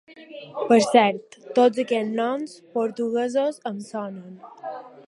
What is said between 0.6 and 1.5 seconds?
Per cert,